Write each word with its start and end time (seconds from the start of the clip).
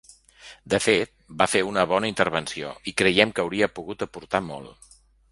De 0.73 0.77
fet, 0.83 1.09
va 1.41 1.47
fer 1.55 1.59
una 1.67 1.83
bona 1.91 2.09
intervenció, 2.11 2.71
i 2.91 2.93
creiem 3.01 3.33
que 3.39 3.43
hauria 3.43 3.69
pogut 3.75 4.07
aportar 4.07 4.41
molt. 4.47 4.89